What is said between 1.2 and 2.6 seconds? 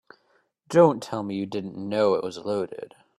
me you didn't know it was